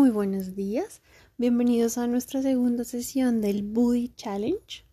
Muy 0.00 0.08
buenos 0.08 0.56
días, 0.56 1.02
bienvenidos 1.36 1.98
a 1.98 2.06
nuestra 2.06 2.40
segunda 2.40 2.84
sesión 2.84 3.42
del 3.42 3.62
Booty 3.62 4.08
Challenge. 4.16 4.86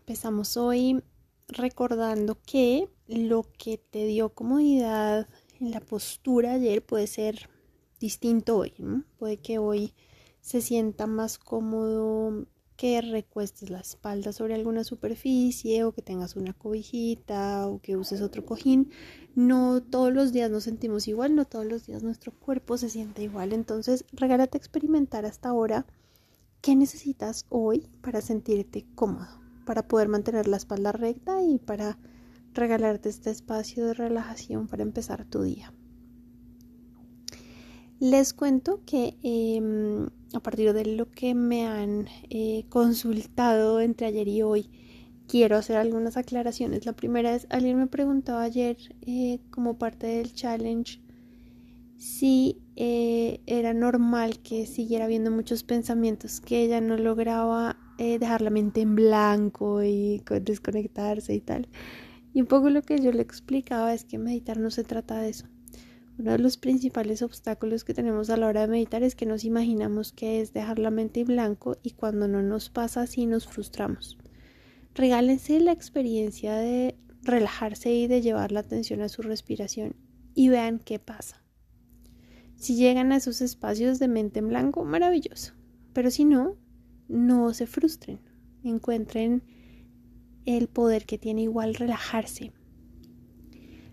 Empezamos 0.00 0.58
hoy 0.58 1.02
recordando 1.48 2.36
que 2.44 2.90
lo 3.06 3.46
que 3.56 3.78
te 3.78 4.04
dio 4.04 4.34
comodidad 4.34 5.30
en 5.58 5.70
la 5.70 5.80
postura 5.80 6.52
ayer 6.52 6.84
puede 6.84 7.06
ser 7.06 7.48
distinto 7.98 8.58
hoy. 8.58 8.74
Puede 9.18 9.38
que 9.38 9.56
hoy 9.56 9.94
se 10.42 10.60
sienta 10.60 11.06
más 11.06 11.38
cómodo 11.38 12.44
que 12.82 13.00
recuestes 13.00 13.70
la 13.70 13.78
espalda 13.78 14.32
sobre 14.32 14.56
alguna 14.56 14.82
superficie 14.82 15.84
o 15.84 15.92
que 15.92 16.02
tengas 16.02 16.34
una 16.34 16.52
cobijita 16.52 17.68
o 17.68 17.80
que 17.80 17.96
uses 17.96 18.20
otro 18.22 18.44
cojín. 18.44 18.90
No 19.36 19.80
todos 19.80 20.12
los 20.12 20.32
días 20.32 20.50
nos 20.50 20.64
sentimos 20.64 21.06
igual, 21.06 21.36
no 21.36 21.44
todos 21.44 21.64
los 21.64 21.86
días 21.86 22.02
nuestro 22.02 22.32
cuerpo 22.32 22.76
se 22.76 22.90
siente 22.90 23.22
igual. 23.22 23.52
Entonces, 23.52 24.04
regálate 24.12 24.58
experimentar 24.58 25.24
hasta 25.26 25.50
ahora 25.50 25.86
qué 26.60 26.74
necesitas 26.74 27.46
hoy 27.50 27.88
para 28.00 28.20
sentirte 28.20 28.84
cómodo, 28.96 29.40
para 29.64 29.86
poder 29.86 30.08
mantener 30.08 30.48
la 30.48 30.56
espalda 30.56 30.90
recta 30.90 31.40
y 31.40 31.60
para 31.60 32.00
regalarte 32.52 33.10
este 33.10 33.30
espacio 33.30 33.86
de 33.86 33.94
relajación 33.94 34.66
para 34.66 34.82
empezar 34.82 35.24
tu 35.24 35.44
día. 35.44 35.72
Les 38.02 38.32
cuento 38.32 38.80
que 38.84 39.16
em, 39.22 40.08
a 40.34 40.40
partir 40.40 40.72
de 40.72 40.84
lo 40.84 41.08
que 41.12 41.36
me 41.36 41.68
han 41.68 42.08
eh, 42.30 42.64
consultado 42.68 43.80
entre 43.80 44.08
ayer 44.08 44.26
y 44.26 44.42
hoy, 44.42 44.68
quiero 45.28 45.56
hacer 45.56 45.76
algunas 45.76 46.16
aclaraciones. 46.16 46.84
La 46.84 46.94
primera 46.94 47.32
es, 47.32 47.46
alguien 47.48 47.78
me 47.78 47.86
preguntó 47.86 48.38
ayer 48.38 48.76
eh, 49.02 49.38
como 49.50 49.78
parte 49.78 50.08
del 50.08 50.32
challenge 50.32 51.00
si 51.96 52.60
eh, 52.74 53.40
era 53.46 53.72
normal 53.72 54.40
que 54.40 54.66
siguiera 54.66 55.06
viendo 55.06 55.30
muchos 55.30 55.62
pensamientos, 55.62 56.40
que 56.40 56.64
ella 56.64 56.80
no 56.80 56.96
lograba 56.96 57.78
dejar 57.98 58.42
la 58.42 58.50
mente 58.50 58.80
en 58.80 58.96
blanco 58.96 59.80
y 59.84 60.24
desconectarse 60.40 61.34
y 61.34 61.40
tal. 61.40 61.68
Y 62.34 62.40
un 62.40 62.48
poco 62.48 62.68
lo 62.68 62.82
que 62.82 62.98
yo 62.98 63.12
le 63.12 63.22
explicaba 63.22 63.94
es 63.94 64.04
que 64.04 64.18
meditar 64.18 64.58
no 64.58 64.72
se 64.72 64.82
trata 64.82 65.20
de 65.20 65.28
eso. 65.28 65.46
Uno 66.22 66.30
de 66.30 66.38
los 66.38 66.56
principales 66.56 67.20
obstáculos 67.20 67.82
que 67.82 67.94
tenemos 67.94 68.30
a 68.30 68.36
la 68.36 68.46
hora 68.46 68.60
de 68.60 68.68
meditar 68.68 69.02
es 69.02 69.16
que 69.16 69.26
nos 69.26 69.42
imaginamos 69.42 70.12
que 70.12 70.40
es 70.40 70.52
dejar 70.52 70.78
la 70.78 70.92
mente 70.92 71.22
en 71.22 71.26
blanco 71.26 71.78
y 71.82 71.90
cuando 71.90 72.28
no 72.28 72.42
nos 72.42 72.70
pasa 72.70 73.00
así 73.00 73.26
nos 73.26 73.48
frustramos. 73.48 74.18
Regálense 74.94 75.58
la 75.58 75.72
experiencia 75.72 76.54
de 76.54 76.96
relajarse 77.24 77.92
y 77.92 78.06
de 78.06 78.22
llevar 78.22 78.52
la 78.52 78.60
atención 78.60 79.00
a 79.00 79.08
su 79.08 79.22
respiración 79.22 79.96
y 80.32 80.48
vean 80.48 80.78
qué 80.78 81.00
pasa. 81.00 81.42
Si 82.54 82.76
llegan 82.76 83.10
a 83.10 83.16
esos 83.16 83.40
espacios 83.40 83.98
de 83.98 84.06
mente 84.06 84.38
en 84.38 84.48
blanco, 84.48 84.84
maravilloso. 84.84 85.54
Pero 85.92 86.12
si 86.12 86.24
no, 86.24 86.56
no 87.08 87.52
se 87.52 87.66
frustren. 87.66 88.20
Encuentren 88.62 89.42
el 90.46 90.68
poder 90.68 91.04
que 91.04 91.18
tiene 91.18 91.42
igual 91.42 91.74
relajarse 91.74 92.52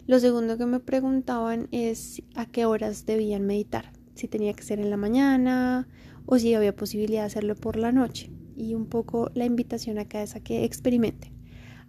lo 0.09 0.19
segundo 0.19 0.57
que 0.57 0.65
me 0.65 0.79
preguntaban 0.79 1.67
es 1.71 2.23
a 2.33 2.47
qué 2.47 2.65
horas 2.65 3.05
debían 3.05 3.45
meditar, 3.45 3.91
si 4.15 4.27
tenía 4.27 4.53
que 4.53 4.63
ser 4.63 4.79
en 4.79 4.89
la 4.89 4.97
mañana 4.97 5.87
o 6.25 6.39
si 6.39 6.55
había 6.55 6.75
posibilidad 6.75 7.21
de 7.21 7.27
hacerlo 7.27 7.53
por 7.53 7.75
la 7.75 7.91
noche. 7.91 8.31
Y 8.55 8.73
un 8.73 8.87
poco 8.87 9.29
la 9.35 9.45
invitación 9.45 9.99
acá 9.99 10.23
es 10.23 10.35
a 10.35 10.39
que 10.39 10.63
experimenten. 10.63 11.31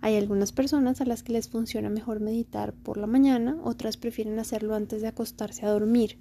Hay 0.03 0.17
algunas 0.17 0.53
personas 0.53 1.01
a 1.01 1.07
las 1.07 1.23
que 1.23 1.33
les 1.33 1.49
funciona 1.49 1.89
mejor 1.89 2.21
meditar 2.21 2.75
por 2.75 2.99
la 2.99 3.07
mañana, 3.07 3.59
otras 3.65 3.97
prefieren 3.97 4.39
hacerlo 4.39 4.75
antes 4.75 5.01
de 5.01 5.09
acostarse 5.09 5.65
a 5.65 5.71
dormir. 5.71 6.19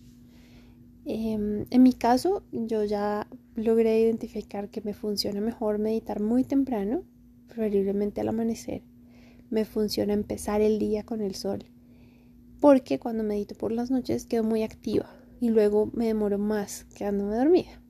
Em, 1.04 1.66
en 1.70 1.84
mi 1.84 1.92
caso, 1.92 2.44
yo 2.54 2.86
ya 2.86 3.28
logré 3.56 4.00
identificar 4.00 4.70
que 4.70 4.80
me 4.80 4.94
funciona 4.94 5.42
mejor 5.42 5.80
meditar 5.80 6.22
muy 6.22 6.46
temprano, 6.46 7.04
preferiblemente 7.48 8.22
al 8.22 8.30
amanecer. 8.30 8.84
Me 9.50 9.66
funciona 9.66 10.14
empezar 10.14 10.62
el 10.62 10.80
día 10.80 11.04
con 11.04 11.20
el 11.20 11.36
sol 11.36 11.66
porque 12.60 13.00
cuando 13.00 13.24
medito 13.24 13.56
por 13.56 13.72
las 13.72 13.92
noches 13.92 14.26
quedo 14.26 14.44
muy 14.44 14.64
activa 14.64 15.10
y 15.40 15.50
luego 15.50 15.90
me 15.94 16.08
demoro 16.08 16.38
más 16.38 16.86
quedándome 16.96 17.36
dormida. 17.36 17.82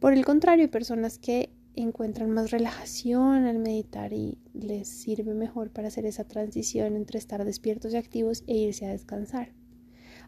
Por 0.00 0.12
el 0.12 0.24
contrario, 0.24 0.64
hay 0.64 0.70
personas 0.70 1.18
que 1.18 1.50
encuentran 1.74 2.30
más 2.30 2.50
relajación 2.50 3.44
al 3.44 3.58
meditar 3.58 4.12
y 4.12 4.38
les 4.52 4.88
sirve 4.88 5.34
mejor 5.34 5.70
para 5.70 5.88
hacer 5.88 6.06
esa 6.06 6.24
transición 6.24 6.96
entre 6.96 7.18
estar 7.18 7.44
despiertos 7.44 7.92
y 7.92 7.96
activos 7.96 8.44
e 8.46 8.56
irse 8.56 8.86
a 8.86 8.90
descansar. 8.90 9.52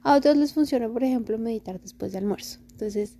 A 0.02 0.16
otros 0.16 0.36
les 0.36 0.54
funciona, 0.54 0.88
por 0.88 1.04
ejemplo, 1.04 1.38
meditar 1.38 1.80
después 1.80 2.12
de 2.12 2.18
almuerzo. 2.18 2.60
Entonces, 2.72 3.16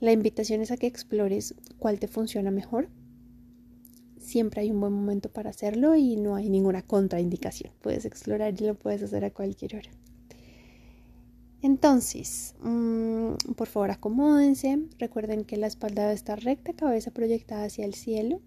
la 0.00 0.12
invitación 0.12 0.60
es 0.60 0.70
a 0.70 0.76
que 0.76 0.86
explores 0.86 1.54
cuál 1.78 1.98
te 1.98 2.08
funciona 2.08 2.50
mejor 2.50 2.88
siempre 4.28 4.60
hay 4.60 4.70
un 4.70 4.80
buen 4.80 4.92
momento 4.92 5.30
para 5.30 5.50
hacerlo 5.50 5.96
y 5.96 6.16
no 6.16 6.36
hay 6.36 6.50
ninguna 6.50 6.82
contraindicación. 6.82 7.72
Puedes 7.80 8.04
explorar 8.04 8.54
y 8.60 8.66
lo 8.66 8.74
puedes 8.74 9.02
hacer 9.02 9.24
a 9.24 9.30
cualquier 9.30 9.76
hora. 9.76 9.90
Entonces, 11.62 12.54
mm, 12.60 13.54
por 13.56 13.66
favor 13.66 13.90
acomódense. 13.90 14.78
Recuerden 14.98 15.44
que 15.44 15.56
la 15.56 15.66
espalda 15.66 16.02
debe 16.02 16.14
estar 16.14 16.40
recta, 16.40 16.72
cabeza 16.74 17.10
proyectada 17.10 17.64
hacia 17.64 17.84
el 17.84 17.94
cielo. 17.94 18.40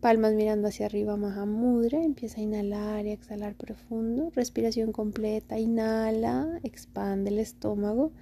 Palmas 0.00 0.32
mirando 0.32 0.68
hacia 0.68 0.86
arriba, 0.86 1.16
Mahamudra. 1.16 2.02
Empieza 2.02 2.40
a 2.40 2.44
inhalar 2.44 3.04
y 3.06 3.10
exhalar 3.10 3.54
profundo. 3.54 4.30
Respiración 4.34 4.92
completa. 4.92 5.58
Inhala, 5.58 6.58
expande 6.62 7.30
el 7.30 7.38
estómago 7.38 8.12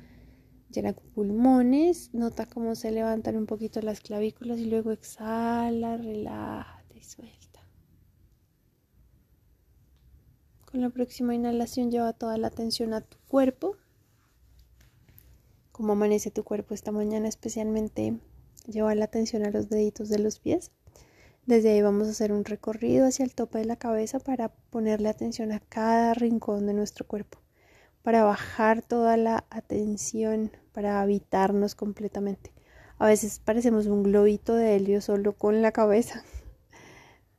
llena 0.71 0.93
pulmones, 0.93 2.13
nota 2.13 2.47
cómo 2.47 2.75
se 2.75 2.91
levantan 2.91 3.37
un 3.37 3.47
poquito 3.47 3.81
las 3.81 4.01
clavículas 4.01 4.59
y 4.59 4.67
luego 4.67 4.91
exhala, 4.91 5.97
relájate 5.97 6.99
y 6.99 7.03
suelta. 7.03 7.61
Con 10.71 10.83
la 10.83 10.91
próxima 10.91 11.35
inhalación 11.35 11.91
lleva 11.91 12.13
toda 12.13 12.37
la 12.37 12.49
atención 12.49 12.93
a 12.93 13.01
tu 13.01 13.17
cuerpo. 13.29 13.77
Como 15.73 15.93
amanece 15.93 16.31
tu 16.31 16.45
cuerpo 16.45 16.75
esta 16.75 16.93
mañana, 16.93 17.29
especialmente 17.29 18.19
lleva 18.67 18.95
la 18.95 19.07
atención 19.07 19.47
a 19.47 19.51
los 19.51 19.71
deditos 19.71 20.11
de 20.11 20.19
los 20.19 20.39
pies. 20.39 20.73
Desde 21.47 21.71
ahí 21.71 21.81
vamos 21.81 22.09
a 22.09 22.11
hacer 22.11 22.33
un 22.33 22.45
recorrido 22.45 23.07
hacia 23.07 23.25
el 23.25 23.35
tope 23.35 23.59
de 23.59 23.65
la 23.65 23.77
cabeza 23.77 24.19
para 24.19 24.51
ponerle 24.51 25.09
atención 25.09 25.53
a 25.53 25.61
cada 25.61 26.13
rincón 26.13 26.67
de 26.67 26.75
nuestro 26.75 27.07
cuerpo 27.07 27.39
para 28.09 28.25
bajar 28.25 28.81
toda 28.81 29.19
la 29.19 29.45
atención, 29.51 30.51
para 30.73 31.03
habitarnos 31.03 31.75
completamente. 31.75 32.55
A 32.97 33.07
veces 33.07 33.39
parecemos 33.39 33.85
un 33.85 34.03
globito 34.03 34.55
de 34.55 34.77
helio 34.77 35.03
solo 35.03 35.35
con 35.35 35.61
la 35.61 35.73
cabeza. 35.73 36.25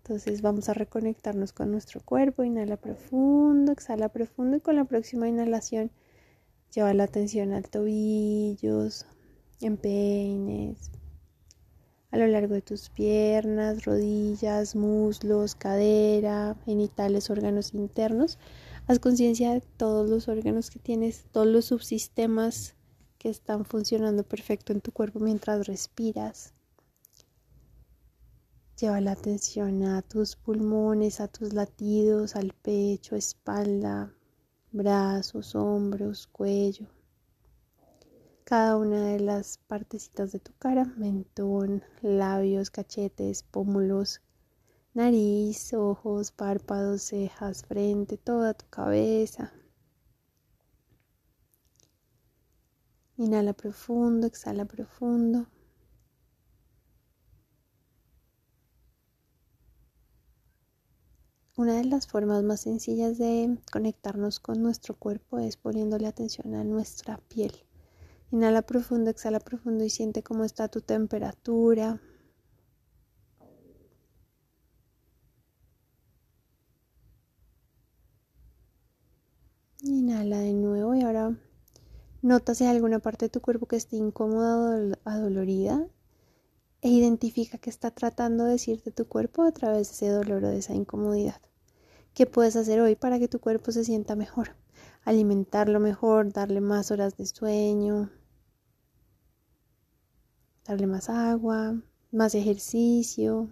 Entonces 0.04 0.44
vamos 0.44 0.70
a 0.70 0.76
reconectarnos 0.76 1.54
con 1.54 1.72
nuestro 1.72 2.02
cuerpo, 2.02 2.44
inhala 2.44 2.78
profundo, 2.78 3.72
exhala 3.72 4.10
profundo 4.10 4.58
y 4.58 4.62
con 4.62 4.76
la 4.76 4.86
próxima 4.86 5.28
inhalación 5.28 5.90
lleva 6.72 6.94
la 6.94 7.06
atención 7.06 7.52
a 7.52 7.64
tobillos, 7.64 9.08
empeines, 9.62 10.92
a 12.12 12.18
lo 12.18 12.28
largo 12.28 12.54
de 12.54 12.62
tus 12.62 12.92
piernas, 12.92 13.86
rodillas, 13.86 14.76
muslos, 14.76 15.56
cadera, 15.56 16.58
genitales, 16.66 17.32
órganos 17.32 17.74
internos 17.74 18.38
Haz 18.90 18.98
conciencia 18.98 19.54
de 19.54 19.62
todos 19.62 20.10
los 20.10 20.28
órganos 20.30 20.72
que 20.72 20.80
tienes, 20.80 21.26
todos 21.32 21.46
los 21.46 21.66
subsistemas 21.66 22.74
que 23.20 23.30
están 23.30 23.64
funcionando 23.64 24.24
perfecto 24.24 24.74
en 24.74 24.82
tu 24.82 24.92
cuerpo 24.92 25.20
mientras 25.20 25.68
respiras. 25.68 26.56
Lleva 28.82 29.00
la 29.00 29.12
atención 29.12 29.84
a 29.84 30.02
tus 30.02 30.36
pulmones, 30.36 31.22
a 31.22 31.28
tus 31.28 31.54
latidos, 31.54 32.36
al 32.36 32.54
pecho, 32.54 33.16
espalda, 33.16 34.12
brazos, 34.72 35.54
hombros, 35.54 36.26
cuello. 36.26 36.88
Cada 38.44 38.76
una 38.76 39.06
de 39.06 39.20
las 39.20 39.60
partecitas 39.68 40.32
de 40.32 40.40
tu 40.40 40.52
cara, 40.58 40.86
mentón, 40.98 41.84
labios, 42.02 42.72
cachetes, 42.72 43.44
pómulos, 43.44 44.20
nariz, 44.94 45.74
ojos, 45.74 46.32
párpados, 46.32 47.04
cejas, 47.04 47.64
frente, 47.64 48.18
toda 48.18 48.54
tu 48.54 48.66
cabeza. 48.70 49.54
Inhala 53.18 53.54
profundo, 53.54 54.28
exhala 54.28 54.66
profundo. 54.66 55.48
Una 61.58 61.76
de 61.76 61.84
las 61.84 62.08
formas 62.08 62.42
más 62.44 62.62
sencillas 62.62 63.18
de 63.18 63.60
conectarnos 63.70 64.40
con 64.40 64.64
nuestro 64.64 64.96
cuerpo 64.96 65.40
es 65.40 65.58
poniéndole 65.58 66.08
atención 66.08 66.56
a 66.56 66.64
nuestra 66.64 67.18
piel. 67.28 67.52
Inhala 68.32 68.62
profundo, 68.62 69.10
exhala 69.10 69.42
profundo 69.42 69.84
y 69.84 69.90
siente 69.90 70.24
cómo 70.24 70.46
está 70.46 70.70
tu 70.70 70.80
temperatura, 70.80 72.02
De 80.38 80.54
nuevo 80.54 80.94
y 80.94 81.02
ahora 81.02 81.36
Nota 82.22 82.54
si 82.54 82.64
hay 82.64 82.76
alguna 82.76 83.00
parte 83.00 83.26
de 83.26 83.30
tu 83.30 83.42
cuerpo 83.42 83.66
que 83.66 83.78
esté 83.78 83.96
incómoda 83.96 84.78
o 84.78 85.10
adolorida 85.10 85.88
e 86.82 86.90
identifica 86.90 87.58
qué 87.58 87.72
está 87.72 87.90
tratando 87.90 88.44
de 88.44 88.52
decirte 88.52 88.92
tu 88.92 89.08
cuerpo 89.08 89.42
a 89.42 89.52
través 89.52 89.88
de 89.88 89.94
ese 89.94 90.10
dolor 90.10 90.44
o 90.44 90.50
de 90.50 90.60
esa 90.60 90.76
incomodidad. 90.76 91.42
¿Qué 92.14 92.28
puedes 92.28 92.56
hacer 92.56 92.80
hoy 92.80 92.96
para 92.96 93.18
que 93.18 93.28
tu 93.28 93.40
cuerpo 93.40 93.72
se 93.72 93.84
sienta 93.84 94.16
mejor? 94.16 94.56
Alimentarlo 95.04 95.80
mejor, 95.80 96.32
darle 96.32 96.62
más 96.62 96.92
horas 96.92 97.18
de 97.18 97.26
sueño, 97.26 98.12
darle 100.66 100.86
más 100.86 101.10
agua, 101.10 101.82
más 102.12 102.36
ejercicio. 102.36 103.50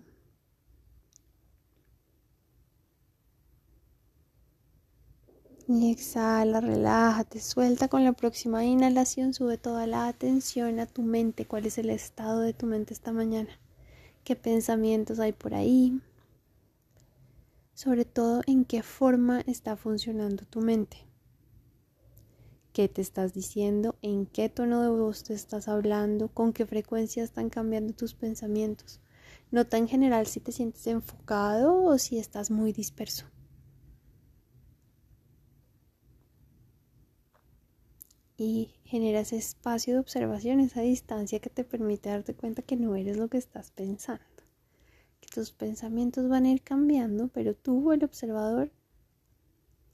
Y 5.70 5.92
exhala, 5.92 6.62
relájate, 6.62 7.42
suelta 7.42 7.90
con 7.90 8.06
la 8.06 8.14
próxima 8.14 8.64
inhalación, 8.64 9.34
sube 9.34 9.58
toda 9.58 9.86
la 9.86 10.08
atención 10.08 10.80
a 10.80 10.86
tu 10.86 11.02
mente, 11.02 11.46
cuál 11.46 11.66
es 11.66 11.78
el 11.78 11.90
estado 11.90 12.40
de 12.40 12.54
tu 12.54 12.66
mente 12.66 12.94
esta 12.94 13.12
mañana, 13.12 13.50
qué 14.24 14.38
pensamientos 14.38 15.20
hay 15.20 15.34
por 15.34 15.54
ahí, 15.54 16.00
sobre 17.74 18.06
todo 18.06 18.44
en 18.48 18.64
qué 18.64 18.82
forma 18.82 19.42
está 19.42 19.76
funcionando 19.76 20.46
tu 20.46 20.62
mente, 20.62 21.06
qué 22.72 22.88
te 22.88 23.02
estás 23.02 23.34
diciendo, 23.34 23.98
en 24.02 24.26
qué 24.26 24.48
tono 24.48 24.82
de 24.82 24.90
voz 24.90 25.24
te 25.24 25.34
estás 25.34 25.68
hablando, 25.68 26.30
con 26.30 26.54
qué 26.54 26.66
frecuencia 26.66 27.26
están 27.26 27.50
cambiando 27.50 27.92
tus 27.92 28.14
pensamientos. 28.14 29.02
Nota 29.52 29.78
en 29.78 29.90
general 29.90 30.28
si 30.28 30.40
te 30.40 30.54
sientes 30.54 30.88
enfocado 30.88 31.84
o 31.84 31.98
si 31.98 32.20
estás 32.20 32.52
muy 32.52 32.72
disperso. 32.72 33.26
Y 38.38 38.76
generas 38.86 39.34
espacio 39.34 39.96
de 39.96 40.00
observación, 40.00 40.60
esa 40.60 40.82
distancia 40.82 41.40
que 41.40 41.50
te 41.50 41.64
permite 41.64 42.10
darte 42.10 42.36
cuenta 42.36 42.62
que 42.62 42.76
no 42.76 42.96
eres 42.96 43.18
lo 43.18 43.28
que 43.28 43.38
estás 43.38 43.72
pensando, 43.72 44.24
que 45.20 45.28
tus 45.28 45.52
pensamientos 45.52 46.30
van 46.30 46.46
a 46.46 46.52
ir 46.52 46.62
cambiando, 46.62 47.30
pero 47.30 47.56
tú, 47.56 47.92
el 47.92 48.04
observador, 48.04 48.72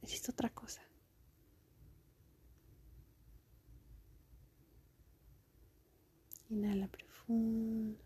eres 0.02 0.28
otra 0.28 0.50
cosa. 0.50 0.82
Inhala 6.50 6.88
profundo. 6.88 7.98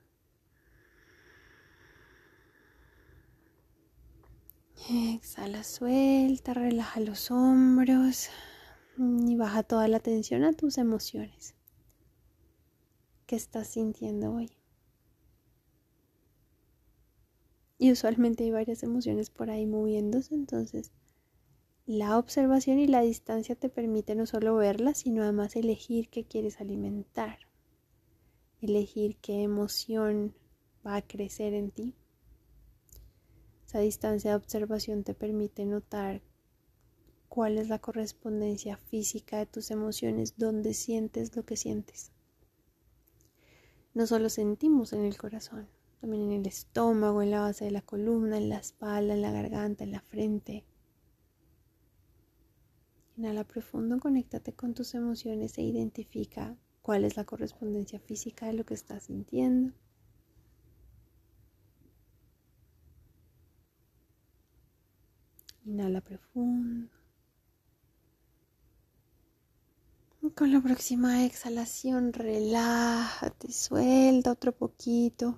Exhala, 4.89 5.63
suelta, 5.63 6.53
relaja 6.53 7.01
los 7.01 7.29
hombros 7.29 8.29
y 8.97 9.35
baja 9.35 9.63
toda 9.63 9.87
la 9.87 9.97
atención 9.97 10.43
a 10.43 10.53
tus 10.53 10.77
emociones. 10.77 11.55
¿Qué 13.25 13.35
estás 13.35 13.67
sintiendo 13.67 14.33
hoy? 14.33 14.51
Y 17.77 17.91
usualmente 17.91 18.43
hay 18.43 18.51
varias 18.51 18.81
emociones 18.83 19.29
por 19.29 19.49
ahí 19.49 19.67
moviéndose, 19.67 20.33
entonces 20.33 20.91
la 21.85 22.17
observación 22.17 22.79
y 22.79 22.87
la 22.87 23.01
distancia 23.01 23.55
te 23.55 23.69
permite 23.69 24.15
no 24.15 24.25
solo 24.25 24.55
verlas, 24.55 24.99
sino 24.99 25.23
además 25.23 25.55
elegir 25.55 26.09
qué 26.09 26.25
quieres 26.25 26.59
alimentar, 26.59 27.39
elegir 28.61 29.17
qué 29.17 29.43
emoción 29.43 30.35
va 30.85 30.95
a 30.97 31.01
crecer 31.01 31.53
en 31.53 31.71
ti. 31.71 31.95
Esa 33.65 33.79
distancia 33.79 34.31
de 34.31 34.37
observación 34.37 35.03
te 35.03 35.13
permite 35.13 35.65
notar 35.65 36.21
cuál 37.29 37.57
es 37.57 37.69
la 37.69 37.79
correspondencia 37.79 38.77
física 38.77 39.37
de 39.37 39.45
tus 39.45 39.71
emociones, 39.71 40.35
dónde 40.37 40.73
sientes 40.73 41.35
lo 41.35 41.43
que 41.43 41.55
sientes. 41.55 42.11
No 43.93 44.07
solo 44.07 44.29
sentimos 44.29 44.93
en 44.93 45.03
el 45.05 45.17
corazón, 45.17 45.67
también 46.01 46.23
en 46.23 46.31
el 46.41 46.45
estómago, 46.47 47.21
en 47.21 47.31
la 47.31 47.41
base 47.41 47.65
de 47.65 47.71
la 47.71 47.81
columna, 47.81 48.37
en 48.37 48.49
la 48.49 48.57
espalda, 48.57 49.13
en 49.13 49.21
la 49.21 49.31
garganta, 49.31 49.83
en 49.83 49.91
la 49.91 50.01
frente. 50.01 50.65
Inhala 53.17 53.43
profundo, 53.43 53.99
conéctate 53.99 54.53
con 54.53 54.75
tus 54.75 54.93
emociones 54.93 55.57
e 55.57 55.63
identifica 55.63 56.55
cuál 56.83 57.03
es 57.03 57.17
la 57.17 57.25
correspondencia 57.25 57.99
física 57.99 58.45
de 58.45 58.53
lo 58.53 58.65
que 58.65 58.75
estás 58.75 59.05
sintiendo. 59.05 59.73
Inhala 65.65 66.01
profundo. 66.01 66.89
Con 70.37 70.51
la 70.51 70.61
próxima 70.61 71.25
exhalación, 71.25 72.13
relájate, 72.13 73.51
suelta 73.51 74.33
otro 74.33 74.51
poquito. 74.51 75.35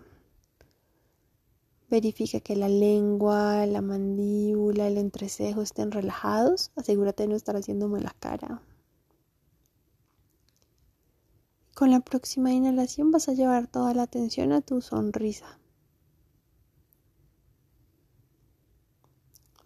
Verifica 1.89 2.41
que 2.41 2.57
la 2.57 2.67
lengua, 2.67 3.65
la 3.65 3.79
mandíbula, 3.79 4.87
el 4.87 4.97
entrecejo 4.97 5.61
estén 5.61 5.93
relajados. 5.93 6.73
Asegúrate 6.75 7.23
de 7.23 7.29
no 7.29 7.37
estar 7.37 7.55
haciéndome 7.55 8.01
la 8.01 8.13
cara. 8.19 8.61
Con 11.73 11.91
la 11.91 12.01
próxima 12.01 12.51
inhalación 12.51 13.09
vas 13.09 13.29
a 13.29 13.33
llevar 13.33 13.67
toda 13.67 13.93
la 13.93 14.03
atención 14.03 14.51
a 14.51 14.59
tu 14.59 14.81
sonrisa. 14.81 15.58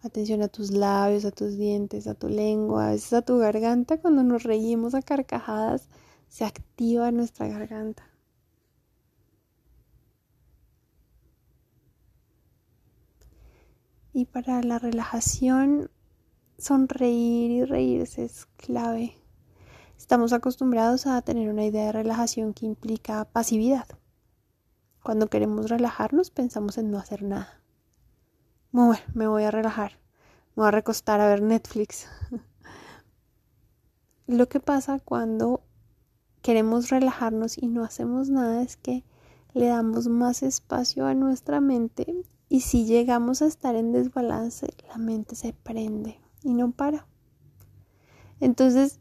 Atención 0.04 0.42
a 0.42 0.48
tus 0.48 0.70
labios, 0.70 1.24
a 1.24 1.30
tus 1.30 1.56
dientes, 1.56 2.06
a 2.06 2.14
tu 2.14 2.28
lengua, 2.28 2.88
a 2.88 2.90
veces 2.90 3.14
a 3.14 3.22
tu 3.22 3.38
garganta. 3.38 3.96
Cuando 3.96 4.22
nos 4.22 4.42
reímos 4.42 4.94
a 4.94 5.00
carcajadas, 5.00 5.88
se 6.28 6.44
activa 6.44 7.10
nuestra 7.10 7.48
garganta. 7.48 8.06
Y 14.12 14.26
para 14.26 14.62
la 14.62 14.78
relajación, 14.78 15.90
sonreír 16.58 17.50
y 17.50 17.64
reírse 17.64 18.26
es 18.26 18.44
clave. 18.58 19.16
Estamos 19.96 20.34
acostumbrados 20.34 21.06
a 21.06 21.22
tener 21.22 21.48
una 21.48 21.64
idea 21.64 21.86
de 21.86 21.92
relajación 21.92 22.52
que 22.52 22.66
implica 22.66 23.24
pasividad. 23.24 23.86
Cuando 25.02 25.28
queremos 25.28 25.70
relajarnos 25.70 26.30
pensamos 26.30 26.76
en 26.76 26.90
no 26.90 26.98
hacer 26.98 27.22
nada 27.22 27.63
bueno, 28.74 29.02
me 29.14 29.28
voy 29.28 29.44
a 29.44 29.52
relajar, 29.52 29.92
me 30.56 30.62
voy 30.62 30.66
a 30.66 30.72
recostar 30.72 31.20
a 31.20 31.28
ver 31.28 31.42
Netflix. 31.42 32.08
Lo 34.26 34.48
que 34.48 34.58
pasa 34.58 34.98
cuando 34.98 35.62
queremos 36.42 36.90
relajarnos 36.90 37.56
y 37.56 37.68
no 37.68 37.84
hacemos 37.84 38.30
nada 38.30 38.62
es 38.62 38.76
que 38.76 39.04
le 39.52 39.68
damos 39.68 40.08
más 40.08 40.42
espacio 40.42 41.06
a 41.06 41.14
nuestra 41.14 41.60
mente 41.60 42.24
y 42.48 42.62
si 42.62 42.84
llegamos 42.84 43.42
a 43.42 43.46
estar 43.46 43.76
en 43.76 43.92
desbalance, 43.92 44.66
la 44.88 44.96
mente 44.98 45.36
se 45.36 45.52
prende 45.52 46.18
y 46.42 46.54
no 46.54 46.72
para. 46.72 47.06
Entonces, 48.40 48.98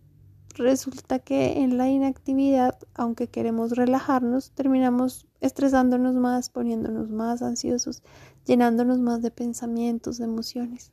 resulta 0.56 1.18
que 1.18 1.64
en 1.64 1.78
la 1.78 1.90
inactividad, 1.90 2.78
aunque 2.94 3.28
queremos 3.28 3.72
relajarnos, 3.72 4.52
terminamos 4.52 5.26
estresándonos 5.42 6.14
más, 6.14 6.50
poniéndonos 6.50 7.10
más 7.10 7.42
ansiosos, 7.42 8.04
llenándonos 8.46 9.00
más 9.00 9.22
de 9.22 9.32
pensamientos, 9.32 10.18
de 10.18 10.26
emociones. 10.26 10.92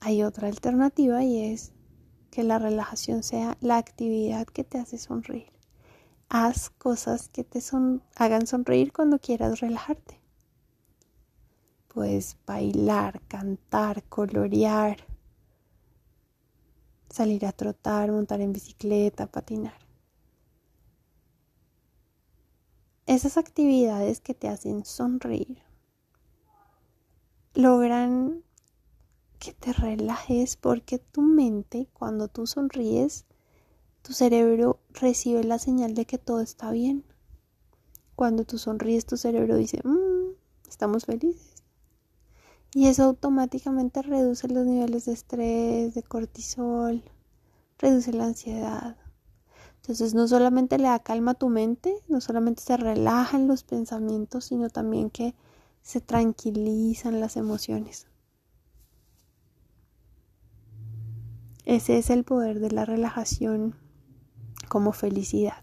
Hay 0.00 0.22
otra 0.22 0.48
alternativa 0.48 1.22
y 1.22 1.52
es 1.52 1.72
que 2.30 2.42
la 2.42 2.58
relajación 2.58 3.22
sea 3.22 3.56
la 3.60 3.78
actividad 3.78 4.46
que 4.46 4.64
te 4.64 4.78
hace 4.78 4.98
sonreír. 4.98 5.52
Haz 6.28 6.68
cosas 6.68 7.28
que 7.28 7.44
te 7.44 7.60
hagan 8.16 8.46
sonreír 8.46 8.92
cuando 8.92 9.18
quieras 9.18 9.60
relajarte. 9.60 10.20
Puedes 11.88 12.36
bailar, 12.44 13.22
cantar, 13.28 14.02
colorear, 14.04 15.06
salir 17.08 17.46
a 17.46 17.52
trotar, 17.52 18.10
montar 18.10 18.40
en 18.40 18.52
bicicleta, 18.52 19.26
patinar. 19.26 19.83
Esas 23.06 23.36
actividades 23.36 24.20
que 24.20 24.32
te 24.32 24.48
hacen 24.48 24.86
sonreír 24.86 25.58
logran 27.52 28.42
que 29.38 29.52
te 29.52 29.74
relajes 29.74 30.56
porque 30.56 30.98
tu 30.98 31.20
mente, 31.20 31.86
cuando 31.92 32.28
tú 32.28 32.46
sonríes, 32.46 33.26
tu 34.00 34.14
cerebro 34.14 34.80
recibe 34.88 35.44
la 35.44 35.58
señal 35.58 35.94
de 35.94 36.06
que 36.06 36.16
todo 36.16 36.40
está 36.40 36.70
bien. 36.70 37.04
Cuando 38.16 38.44
tú 38.44 38.56
sonríes, 38.56 39.04
tu 39.04 39.18
cerebro 39.18 39.56
dice, 39.56 39.82
mmm, 39.84 40.32
estamos 40.66 41.04
felices. 41.04 41.62
Y 42.72 42.86
eso 42.86 43.02
automáticamente 43.04 44.00
reduce 44.00 44.48
los 44.48 44.64
niveles 44.64 45.04
de 45.04 45.12
estrés, 45.12 45.94
de 45.94 46.02
cortisol, 46.02 47.02
reduce 47.78 48.14
la 48.14 48.24
ansiedad. 48.24 48.96
Entonces 49.84 50.14
no 50.14 50.26
solamente 50.26 50.78
le 50.78 50.84
da 50.84 50.98
calma 50.98 51.32
a 51.32 51.34
tu 51.34 51.50
mente, 51.50 51.94
no 52.08 52.22
solamente 52.22 52.62
se 52.62 52.78
relajan 52.78 53.46
los 53.46 53.64
pensamientos, 53.64 54.46
sino 54.46 54.70
también 54.70 55.10
que 55.10 55.34
se 55.82 56.00
tranquilizan 56.00 57.20
las 57.20 57.36
emociones. 57.36 58.06
Ese 61.66 61.98
es 61.98 62.08
el 62.08 62.24
poder 62.24 62.60
de 62.60 62.70
la 62.70 62.86
relajación 62.86 63.74
como 64.70 64.92
felicidad. 64.92 65.62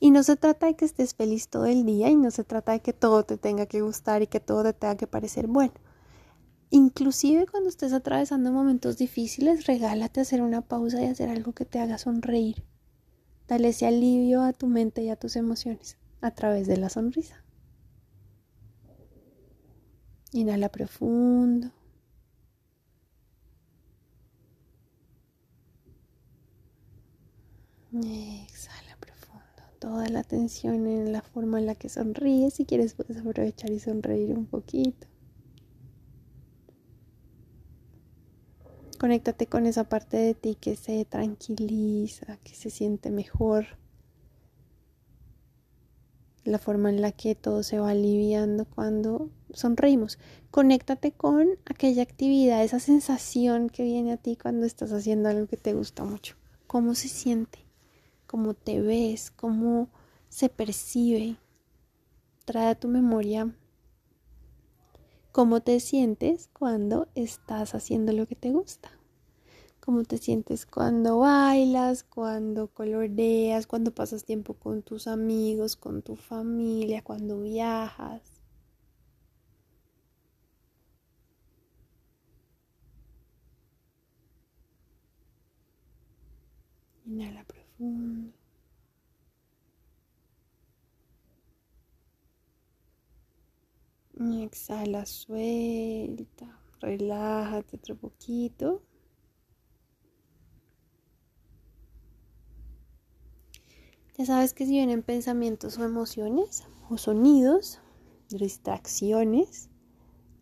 Y 0.00 0.12
no 0.12 0.22
se 0.22 0.36
trata 0.36 0.68
de 0.68 0.76
que 0.76 0.86
estés 0.86 1.14
feliz 1.14 1.48
todo 1.48 1.66
el 1.66 1.84
día 1.84 2.08
y 2.08 2.16
no 2.16 2.30
se 2.30 2.42
trata 2.42 2.72
de 2.72 2.80
que 2.80 2.94
todo 2.94 3.22
te 3.24 3.36
tenga 3.36 3.66
que 3.66 3.82
gustar 3.82 4.22
y 4.22 4.28
que 4.28 4.40
todo 4.40 4.62
te 4.62 4.72
tenga 4.72 4.96
que 4.96 5.06
parecer 5.06 5.46
bueno. 5.46 5.74
Inclusive 6.74 7.46
cuando 7.46 7.68
estés 7.68 7.92
atravesando 7.92 8.50
momentos 8.50 8.96
difíciles, 8.96 9.66
regálate 9.66 10.22
hacer 10.22 10.40
una 10.40 10.62
pausa 10.62 11.02
y 11.02 11.04
hacer 11.04 11.28
algo 11.28 11.52
que 11.52 11.66
te 11.66 11.78
haga 11.78 11.98
sonreír. 11.98 12.64
Dale 13.46 13.68
ese 13.68 13.86
alivio 13.86 14.40
a 14.40 14.54
tu 14.54 14.68
mente 14.68 15.02
y 15.02 15.10
a 15.10 15.16
tus 15.16 15.36
emociones 15.36 15.98
a 16.22 16.30
través 16.30 16.66
de 16.66 16.78
la 16.78 16.88
sonrisa. 16.88 17.44
Inhala 20.32 20.70
profundo. 20.70 21.70
Exhala 27.92 28.96
profundo. 28.98 29.62
Toda 29.78 30.08
la 30.08 30.24
tensión 30.24 30.86
en 30.86 31.12
la 31.12 31.20
forma 31.20 31.58
en 31.58 31.66
la 31.66 31.74
que 31.74 31.90
sonríes. 31.90 32.54
Si 32.54 32.64
quieres 32.64 32.94
puedes 32.94 33.18
aprovechar 33.18 33.70
y 33.70 33.78
sonreír 33.78 34.32
un 34.32 34.46
poquito. 34.46 35.11
Conéctate 39.02 39.48
con 39.48 39.66
esa 39.66 39.82
parte 39.82 40.16
de 40.16 40.34
ti 40.34 40.54
que 40.54 40.76
se 40.76 41.04
tranquiliza, 41.04 42.36
que 42.44 42.54
se 42.54 42.70
siente 42.70 43.10
mejor. 43.10 43.66
La 46.44 46.58
forma 46.58 46.88
en 46.88 47.00
la 47.02 47.10
que 47.10 47.34
todo 47.34 47.64
se 47.64 47.80
va 47.80 47.90
aliviando 47.90 48.64
cuando 48.64 49.28
sonreímos. 49.52 50.20
Conéctate 50.52 51.10
con 51.10 51.48
aquella 51.64 52.04
actividad, 52.04 52.62
esa 52.62 52.78
sensación 52.78 53.70
que 53.70 53.82
viene 53.82 54.12
a 54.12 54.18
ti 54.18 54.36
cuando 54.40 54.66
estás 54.66 54.92
haciendo 54.92 55.28
algo 55.28 55.48
que 55.48 55.56
te 55.56 55.74
gusta 55.74 56.04
mucho. 56.04 56.36
¿Cómo 56.68 56.94
se 56.94 57.08
siente? 57.08 57.58
cómo 58.28 58.54
te 58.54 58.80
ves, 58.80 59.30
cómo 59.30 59.90
se 60.30 60.48
percibe. 60.48 61.36
Trae 62.46 62.70
a 62.70 62.74
tu 62.74 62.88
memoria 62.88 63.54
cómo 65.32 65.62
te 65.62 65.80
sientes 65.80 66.48
cuando 66.52 67.08
estás 67.14 67.74
haciendo 67.74 68.12
lo 68.12 68.26
que 68.26 68.36
te 68.36 68.50
gusta. 68.50 68.90
Cómo 69.80 70.04
te 70.04 70.18
sientes 70.18 70.66
cuando 70.66 71.18
bailas, 71.18 72.04
cuando 72.04 72.68
coloreas, 72.68 73.66
cuando 73.66 73.92
pasas 73.92 74.24
tiempo 74.24 74.54
con 74.54 74.82
tus 74.82 75.08
amigos, 75.08 75.76
con 75.76 76.02
tu 76.02 76.14
familia, 76.16 77.02
cuando 77.02 77.40
viajas. 77.40 78.22
Inhala 87.06 87.44
exhala, 94.30 95.04
suelta, 95.06 96.60
relájate 96.80 97.76
otro 97.76 97.96
poquito. 97.96 98.82
Ya 104.16 104.26
sabes 104.26 104.54
que 104.54 104.66
si 104.66 104.72
vienen 104.72 105.02
pensamientos 105.02 105.78
o 105.78 105.84
emociones 105.84 106.64
o 106.90 106.98
sonidos, 106.98 107.80
distracciones, 108.28 109.70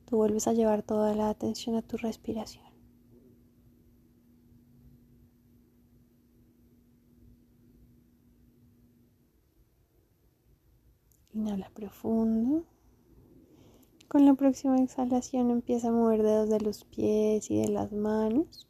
tú 0.06 0.16
vuelves 0.16 0.48
a 0.48 0.52
llevar 0.52 0.82
toda 0.82 1.14
la 1.14 1.30
atención 1.30 1.76
a 1.76 1.82
tu 1.82 1.96
respiración. 1.96 2.64
Inhala 11.32 11.70
profundo. 11.70 12.66
Con 14.10 14.26
la 14.26 14.34
próxima 14.34 14.76
exhalación 14.76 15.52
empieza 15.52 15.86
a 15.86 15.92
mover 15.92 16.24
dedos 16.24 16.50
de 16.50 16.60
los 16.60 16.82
pies 16.82 17.48
y 17.48 17.60
de 17.60 17.68
las 17.68 17.92
manos. 17.92 18.66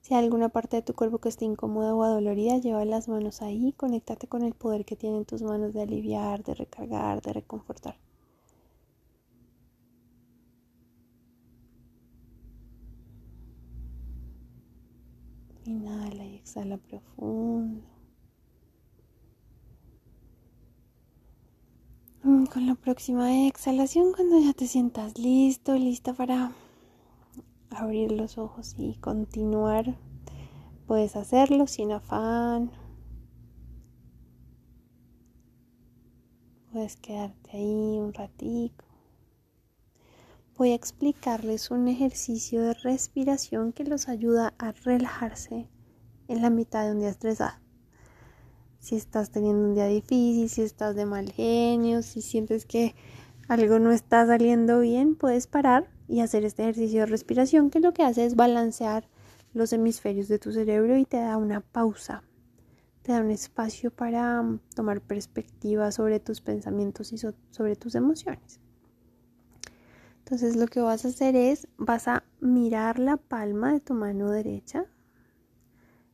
Si 0.00 0.14
hay 0.14 0.22
alguna 0.22 0.48
parte 0.48 0.76
de 0.76 0.82
tu 0.82 0.94
cuerpo 0.94 1.18
que 1.18 1.28
esté 1.28 1.44
incómoda 1.44 1.92
o 1.92 2.04
adolorida, 2.04 2.58
lleva 2.58 2.84
las 2.84 3.08
manos 3.08 3.42
ahí, 3.42 3.72
conéctate 3.72 4.28
con 4.28 4.44
el 4.44 4.54
poder 4.54 4.84
que 4.84 4.94
tienen 4.94 5.24
tus 5.24 5.42
manos 5.42 5.74
de 5.74 5.82
aliviar, 5.82 6.44
de 6.44 6.54
recargar, 6.54 7.20
de 7.20 7.32
reconfortar. 7.32 7.96
Inhala 15.64 16.24
y 16.24 16.36
exhala 16.36 16.76
profundo. 16.76 17.93
Con 22.46 22.66
la 22.66 22.74
próxima 22.74 23.46
exhalación, 23.46 24.12
cuando 24.12 24.38
ya 24.38 24.52
te 24.52 24.66
sientas 24.66 25.18
listo, 25.18 25.74
lista 25.74 26.12
para 26.14 26.52
abrir 27.70 28.12
los 28.12 28.38
ojos 28.38 28.74
y 28.78 28.94
continuar, 28.94 29.96
puedes 30.86 31.16
hacerlo 31.16 31.66
sin 31.66 31.92
afán. 31.92 32.70
Puedes 36.72 36.96
quedarte 36.96 37.50
ahí 37.52 37.98
un 37.98 38.12
ratico. 38.12 38.84
Voy 40.56 40.70
a 40.70 40.74
explicarles 40.74 41.70
un 41.70 41.88
ejercicio 41.88 42.62
de 42.62 42.74
respiración 42.74 43.72
que 43.72 43.84
los 43.84 44.08
ayuda 44.08 44.54
a 44.58 44.72
relajarse 44.72 45.68
en 46.28 46.42
la 46.42 46.50
mitad 46.50 46.84
de 46.84 46.92
un 46.92 47.00
día 47.00 47.10
estresado 47.10 47.63
si 48.84 48.96
estás 48.96 49.30
teniendo 49.30 49.66
un 49.66 49.74
día 49.74 49.86
difícil, 49.86 50.50
si 50.50 50.60
estás 50.60 50.94
de 50.94 51.06
mal 51.06 51.32
genio, 51.32 52.02
si 52.02 52.20
sientes 52.20 52.66
que 52.66 52.94
algo 53.48 53.78
no 53.78 53.92
está 53.92 54.26
saliendo 54.26 54.80
bien, 54.80 55.14
puedes 55.14 55.46
parar 55.46 55.88
y 56.06 56.20
hacer 56.20 56.44
este 56.44 56.64
ejercicio 56.64 57.00
de 57.00 57.06
respiración 57.06 57.70
que 57.70 57.80
lo 57.80 57.94
que 57.94 58.02
hace 58.02 58.26
es 58.26 58.36
balancear 58.36 59.08
los 59.54 59.72
hemisferios 59.72 60.28
de 60.28 60.38
tu 60.38 60.52
cerebro 60.52 60.98
y 60.98 61.06
te 61.06 61.16
da 61.16 61.38
una 61.38 61.62
pausa, 61.62 62.24
te 63.00 63.12
da 63.12 63.20
un 63.20 63.30
espacio 63.30 63.90
para 63.90 64.42
mm, 64.42 64.60
tomar 64.74 65.00
perspectiva 65.00 65.90
sobre 65.90 66.20
tus 66.20 66.42
pensamientos 66.42 67.10
y 67.14 67.16
sobre 67.16 67.76
tus 67.76 67.94
emociones. 67.94 68.60
Entonces 70.18 70.56
lo 70.56 70.66
que 70.66 70.80
vas 70.80 71.06
a 71.06 71.08
hacer 71.08 71.36
es, 71.36 71.68
vas 71.78 72.06
a 72.06 72.22
mirar 72.40 72.98
la 72.98 73.16
palma 73.16 73.72
de 73.72 73.80
tu 73.80 73.94
mano 73.94 74.30
derecha 74.30 74.84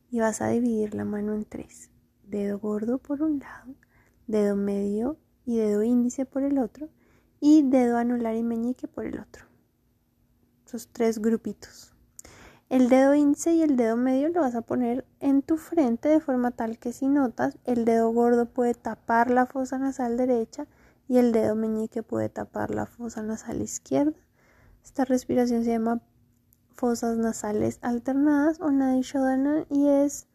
y 0.09 0.21
vas 0.21 0.39
a 0.39 0.47
dividir 0.47 0.95
la 0.95 1.03
mano 1.03 1.33
en 1.33 1.43
tres 1.43 1.90
dedo 2.31 2.57
gordo 2.57 2.97
por 2.97 3.21
un 3.21 3.39
lado, 3.39 3.75
dedo 4.25 4.55
medio 4.55 5.17
y 5.45 5.57
dedo 5.57 5.83
índice 5.83 6.25
por 6.25 6.41
el 6.41 6.57
otro 6.57 6.89
y 7.39 7.61
dedo 7.61 7.97
anular 7.97 8.35
y 8.35 8.41
meñique 8.41 8.87
por 8.87 9.05
el 9.05 9.19
otro. 9.19 9.45
Esos 10.65 10.87
tres 10.87 11.19
grupitos. 11.19 11.93
El 12.69 12.87
dedo 12.87 13.13
índice 13.13 13.53
y 13.53 13.61
el 13.61 13.75
dedo 13.75 13.97
medio 13.97 14.29
lo 14.29 14.39
vas 14.39 14.55
a 14.55 14.61
poner 14.61 15.05
en 15.19 15.41
tu 15.41 15.57
frente 15.57 16.07
de 16.07 16.21
forma 16.21 16.51
tal 16.51 16.79
que 16.79 16.93
si 16.93 17.09
notas, 17.09 17.57
el 17.65 17.83
dedo 17.83 18.09
gordo 18.11 18.45
puede 18.45 18.73
tapar 18.73 19.29
la 19.29 19.45
fosa 19.45 19.77
nasal 19.77 20.15
derecha 20.15 20.67
y 21.09 21.17
el 21.17 21.33
dedo 21.33 21.55
meñique 21.55 22.01
puede 22.01 22.29
tapar 22.29 22.73
la 22.73 22.85
fosa 22.85 23.21
nasal 23.21 23.61
izquierda. 23.61 24.17
Esta 24.85 25.03
respiración 25.03 25.65
se 25.65 25.71
llama 25.71 26.01
fosas 26.69 27.17
nasales 27.17 27.79
alternadas 27.81 28.61
o 28.61 28.71
Nadishodana 28.71 29.65
y 29.69 29.87
es 29.89 30.27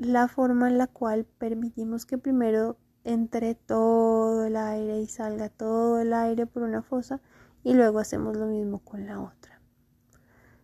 la 0.00 0.28
forma 0.28 0.68
en 0.68 0.78
la 0.78 0.86
cual 0.86 1.26
permitimos 1.26 2.06
que 2.06 2.16
primero 2.16 2.78
entre 3.04 3.54
todo 3.54 4.46
el 4.46 4.56
aire 4.56 4.98
y 5.00 5.06
salga 5.06 5.50
todo 5.50 6.00
el 6.00 6.14
aire 6.14 6.46
por 6.46 6.62
una 6.62 6.80
fosa 6.80 7.20
y 7.62 7.74
luego 7.74 7.98
hacemos 7.98 8.36
lo 8.38 8.46
mismo 8.46 8.78
con 8.78 9.06
la 9.06 9.20
otra. 9.20 9.60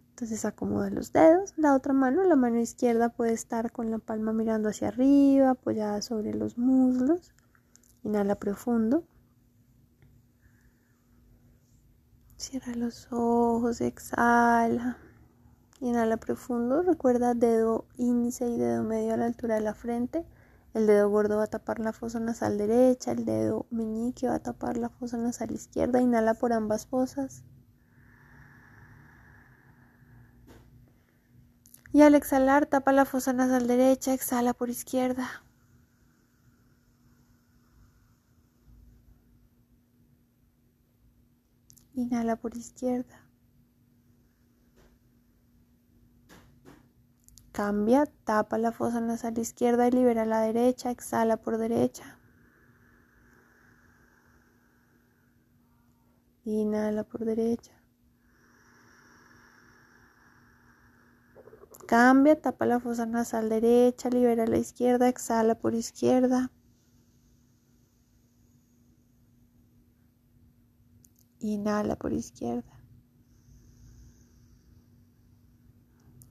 Entonces 0.09 0.47
acomoda 0.47 0.89
los 0.89 1.13
dedos, 1.13 1.53
la 1.59 1.75
otra 1.75 1.93
mano, 1.93 2.25
la 2.25 2.37
mano 2.37 2.59
izquierda 2.59 3.11
puede 3.11 3.35
estar 3.35 3.73
con 3.73 3.91
la 3.91 3.99
palma 3.99 4.33
mirando 4.33 4.71
hacia 4.71 4.89
arriba, 4.89 5.51
apoyada 5.51 6.01
sobre 6.01 6.33
los 6.33 6.57
muslos. 6.57 7.35
Inhala 8.05 8.37
profundo. 8.37 9.05
Cierra 12.39 12.75
los 12.75 13.09
ojos, 13.11 13.83
exhala. 13.83 14.97
Inhala 15.87 16.17
profundo, 16.17 16.83
recuerda 16.83 17.35
dedo 17.35 17.87
índice 17.97 18.49
y 18.49 18.59
dedo 18.59 18.83
medio 18.83 19.15
a 19.15 19.17
la 19.17 19.27
altura 19.27 19.55
de 19.55 19.61
la 19.61 19.73
frente. 19.73 20.27
El 20.75 20.89
dedo 20.89 21.09
gordo 21.09 21.37
va 21.37 21.45
a 21.45 21.47
tapar 21.47 21.79
la 21.79 21.93
fosa 21.93 22.19
nasal 22.19 22.59
derecha, 22.59 23.13
el 23.13 23.25
dedo 23.25 23.67
meñique 23.71 24.27
va 24.27 24.35
a 24.35 24.43
tapar 24.43 24.79
la 24.79 24.89
fosa 24.89 25.17
nasal 25.17 25.53
izquierda. 25.53 26.01
Inhala 26.01 26.35
por 26.35 26.53
ambas 26.53 26.89
fosas. 26.89 27.45
Y 31.93 32.03
al 32.03 32.17
exhalar, 32.17 32.67
tapa 32.67 32.91
la 32.91 33.05
fosa 33.05 33.33
nasal 33.33 33.69
derecha, 33.69 34.13
exhala 34.13 34.55
por 34.55 34.71
izquierda. 34.71 35.45
Inhala 41.95 42.35
por 42.35 42.57
izquierda. 42.57 43.26
Cambia, 47.57 48.05
tapa 48.25 48.59
la 48.59 48.71
fosa 48.71 49.01
nasal 49.01 49.39
izquierda 49.39 49.89
y 49.89 49.91
libera 49.91 50.27
la 50.27 50.41
derecha, 50.43 50.91
exhala 50.91 51.39
por 51.39 51.57
derecha. 51.57 52.19
Inhala 56.45 57.05
por 57.05 57.25
derecha. 57.25 57.73
Cambia, 61.87 62.39
tapa 62.39 62.67
la 62.67 62.79
fosa 62.79 63.07
nasal 63.07 63.49
derecha, 63.49 64.11
libera 64.11 64.47
la 64.47 64.59
izquierda, 64.59 65.09
exhala 65.09 65.55
por 65.55 65.75
izquierda. 65.75 66.53
Inhala 71.41 71.97
por 71.97 72.13
izquierda. 72.13 72.71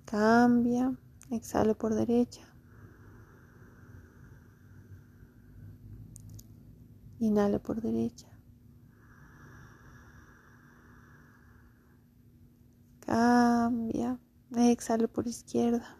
Cambia, 0.05 0.95
exhala 1.31 1.73
por 1.73 1.93
derecha. 1.93 2.41
Inhala 7.19 7.59
por 7.59 7.81
derecha. 7.81 8.27
Cambia. 12.99 14.19
Exhalo 14.55 15.07
por 15.07 15.27
izquierda. 15.27 15.97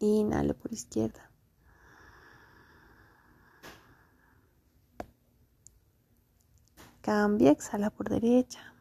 Inhalo 0.00 0.54
por 0.54 0.72
izquierda. 0.72 1.30
Cambia, 7.02 7.52
exhala 7.52 7.90
por 7.90 8.08
derecha. 8.08 8.77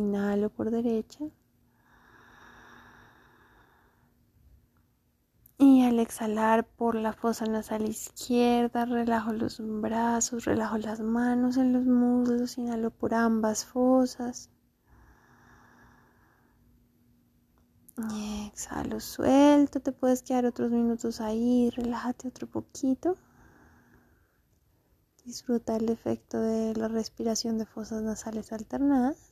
Inhalo 0.00 0.48
por 0.48 0.70
derecha. 0.70 1.24
Y 5.58 5.84
al 5.84 5.98
exhalar 5.98 6.66
por 6.66 6.94
la 6.94 7.12
fosa 7.12 7.44
nasal 7.44 7.86
izquierda, 7.86 8.86
relajo 8.86 9.32
los 9.34 9.60
brazos, 9.60 10.46
relajo 10.46 10.78
las 10.78 11.00
manos 11.00 11.58
en 11.58 11.74
los 11.74 11.84
muslos, 11.84 12.56
inhalo 12.56 12.90
por 12.90 13.12
ambas 13.12 13.66
fosas. 13.66 14.48
Y 18.10 18.46
exhalo, 18.46 19.00
suelto, 19.00 19.80
te 19.80 19.92
puedes 19.92 20.22
quedar 20.22 20.46
otros 20.46 20.70
minutos 20.70 21.20
ahí, 21.20 21.68
relájate 21.76 22.28
otro 22.28 22.46
poquito. 22.46 23.18
Disfruta 25.26 25.76
el 25.76 25.90
efecto 25.90 26.40
de 26.40 26.74
la 26.74 26.88
respiración 26.88 27.58
de 27.58 27.66
fosas 27.66 28.02
nasales 28.02 28.52
alternadas. 28.52 29.29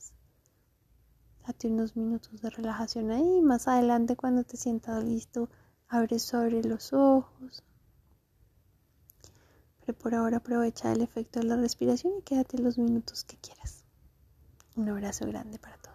Date 1.49 1.67
unos 1.67 1.95
minutos 1.95 2.43
de 2.43 2.51
relajación 2.51 3.09
ahí. 3.09 3.41
Más 3.41 3.67
adelante, 3.67 4.15
cuando 4.15 4.43
te 4.43 4.55
sientas 4.55 5.03
listo, 5.03 5.49
Abre 5.87 6.19
sobre 6.19 6.61
los 6.61 6.93
ojos. 6.93 7.63
Pero 9.79 9.97
por 9.97 10.13
ahora 10.13 10.37
aprovecha 10.37 10.91
el 10.91 11.01
efecto 11.01 11.39
de 11.39 11.47
la 11.47 11.55
respiración 11.55 12.13
y 12.19 12.21
quédate 12.21 12.59
los 12.59 12.77
minutos 12.77 13.23
que 13.23 13.37
quieras. 13.37 13.83
Un 14.75 14.89
abrazo 14.89 15.25
grande 15.25 15.57
para 15.57 15.75
todos. 15.77 15.88